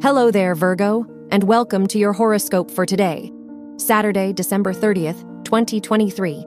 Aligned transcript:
Hello 0.00 0.30
there, 0.30 0.54
Virgo, 0.54 1.04
and 1.32 1.42
welcome 1.42 1.84
to 1.88 1.98
your 1.98 2.12
horoscope 2.12 2.70
for 2.70 2.86
today, 2.86 3.32
Saturday, 3.78 4.32
December 4.32 4.72
30th, 4.72 5.24
2023. 5.44 6.46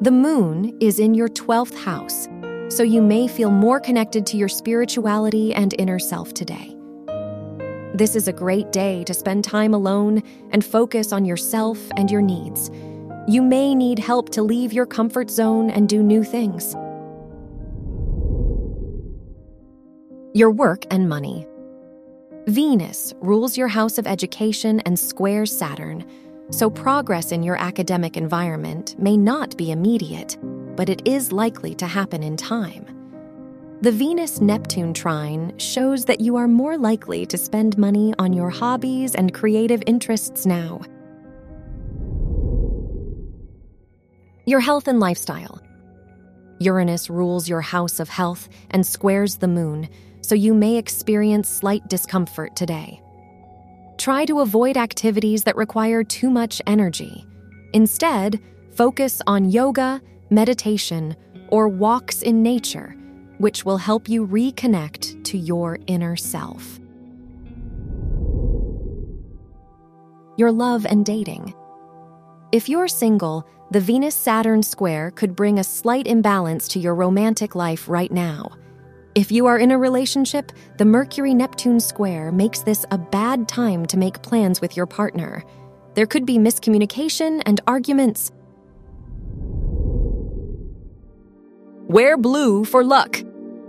The 0.00 0.10
moon 0.10 0.74
is 0.80 0.98
in 0.98 1.12
your 1.12 1.28
12th 1.28 1.78
house, 1.84 2.26
so 2.74 2.82
you 2.82 3.02
may 3.02 3.28
feel 3.28 3.50
more 3.50 3.80
connected 3.80 4.24
to 4.28 4.38
your 4.38 4.48
spirituality 4.48 5.52
and 5.52 5.74
inner 5.78 5.98
self 5.98 6.32
today. 6.32 6.74
This 7.92 8.16
is 8.16 8.28
a 8.28 8.32
great 8.32 8.72
day 8.72 9.04
to 9.04 9.12
spend 9.12 9.44
time 9.44 9.74
alone 9.74 10.22
and 10.50 10.64
focus 10.64 11.12
on 11.12 11.26
yourself 11.26 11.78
and 11.98 12.10
your 12.10 12.22
needs. 12.22 12.70
You 13.28 13.42
may 13.42 13.74
need 13.74 13.98
help 13.98 14.30
to 14.30 14.42
leave 14.42 14.72
your 14.72 14.86
comfort 14.86 15.28
zone 15.28 15.68
and 15.68 15.86
do 15.86 16.02
new 16.02 16.24
things. 16.24 16.74
Your 20.32 20.50
work 20.50 20.86
and 20.90 21.10
money. 21.10 21.46
Venus 22.46 23.12
rules 23.20 23.56
your 23.58 23.68
house 23.68 23.98
of 23.98 24.06
education 24.06 24.80
and 24.80 24.98
squares 24.98 25.56
Saturn, 25.56 26.04
so 26.50 26.70
progress 26.70 27.32
in 27.32 27.42
your 27.42 27.56
academic 27.56 28.16
environment 28.16 28.96
may 28.98 29.16
not 29.16 29.56
be 29.56 29.70
immediate, 29.70 30.38
but 30.74 30.88
it 30.88 31.06
is 31.06 31.32
likely 31.32 31.74
to 31.74 31.86
happen 31.86 32.22
in 32.22 32.36
time. 32.36 32.86
The 33.82 33.92
Venus 33.92 34.40
Neptune 34.40 34.94
trine 34.94 35.56
shows 35.58 36.06
that 36.06 36.20
you 36.20 36.36
are 36.36 36.48
more 36.48 36.76
likely 36.76 37.24
to 37.26 37.38
spend 37.38 37.78
money 37.78 38.14
on 38.18 38.32
your 38.32 38.50
hobbies 38.50 39.14
and 39.14 39.34
creative 39.34 39.82
interests 39.86 40.44
now. 40.46 40.80
Your 44.46 44.60
health 44.60 44.88
and 44.88 44.98
lifestyle. 44.98 45.60
Uranus 46.58 47.08
rules 47.08 47.48
your 47.48 47.60
house 47.60 48.00
of 48.00 48.08
health 48.08 48.48
and 48.70 48.84
squares 48.84 49.36
the 49.36 49.48
moon, 49.48 49.88
so 50.20 50.34
you 50.34 50.54
may 50.54 50.76
experience 50.76 51.48
slight 51.48 51.86
discomfort 51.88 52.54
today. 52.56 53.00
Try 53.98 54.24
to 54.24 54.40
avoid 54.40 54.76
activities 54.76 55.44
that 55.44 55.56
require 55.56 56.02
too 56.02 56.30
much 56.30 56.62
energy. 56.66 57.26
Instead, 57.74 58.40
focus 58.72 59.20
on 59.26 59.50
yoga, 59.50 60.00
meditation, 60.30 61.14
or 61.48 61.68
walks 61.68 62.22
in 62.22 62.42
nature, 62.42 62.96
which 63.38 63.64
will 63.64 63.76
help 63.76 64.08
you 64.08 64.26
reconnect 64.26 65.22
to 65.24 65.38
your 65.38 65.78
inner 65.86 66.16
self. 66.16 66.78
Your 70.36 70.52
love 70.52 70.86
and 70.86 71.04
dating. 71.04 71.52
If 72.52 72.68
you're 72.68 72.88
single, 72.88 73.46
the 73.70 73.80
Venus 73.80 74.14
Saturn 74.14 74.62
square 74.62 75.10
could 75.10 75.36
bring 75.36 75.58
a 75.58 75.64
slight 75.64 76.06
imbalance 76.06 76.66
to 76.68 76.80
your 76.80 76.94
romantic 76.94 77.54
life 77.54 77.88
right 77.88 78.10
now. 78.10 78.50
If 79.16 79.32
you 79.32 79.46
are 79.46 79.58
in 79.58 79.72
a 79.72 79.78
relationship, 79.78 80.52
the 80.78 80.84
Mercury 80.84 81.34
Neptune 81.34 81.80
square 81.80 82.30
makes 82.30 82.60
this 82.60 82.86
a 82.92 82.98
bad 82.98 83.48
time 83.48 83.84
to 83.86 83.96
make 83.96 84.22
plans 84.22 84.60
with 84.60 84.76
your 84.76 84.86
partner. 84.86 85.44
There 85.94 86.06
could 86.06 86.24
be 86.24 86.38
miscommunication 86.38 87.42
and 87.44 87.60
arguments. 87.66 88.30
Wear 91.88 92.16
blue 92.16 92.64
for 92.64 92.84
luck. 92.84 93.20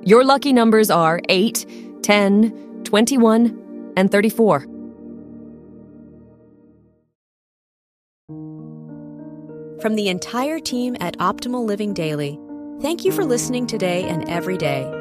Your 0.04 0.24
lucky 0.24 0.54
numbers 0.54 0.92
are 0.92 1.20
8, 1.28 2.04
10, 2.04 2.84
21, 2.84 3.94
and 3.98 4.12
34. 4.12 4.60
From 9.82 9.96
the 9.96 10.10
entire 10.10 10.60
team 10.60 10.96
at 11.00 11.18
Optimal 11.18 11.66
Living 11.66 11.96
Daily, 11.96 12.40
thank 12.80 13.04
you 13.04 13.12
for 13.12 13.26
listening 13.26 13.66
today 13.66 14.04
and 14.04 14.30
every 14.30 14.56
day. 14.56 15.01